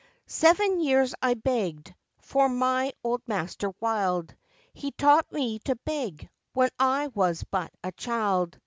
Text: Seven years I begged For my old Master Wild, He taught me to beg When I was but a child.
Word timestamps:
Seven 0.25 0.79
years 0.79 1.13
I 1.21 1.35
begged 1.35 1.93
For 2.21 2.49
my 2.49 2.91
old 3.03 3.21
Master 3.27 3.71
Wild, 3.79 4.35
He 4.73 4.89
taught 4.89 5.31
me 5.31 5.59
to 5.65 5.75
beg 5.75 6.27
When 6.53 6.71
I 6.79 7.09
was 7.13 7.43
but 7.51 7.71
a 7.83 7.91
child. 7.91 8.57